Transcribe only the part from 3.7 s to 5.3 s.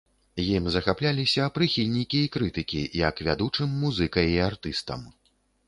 музыкай і артыстам.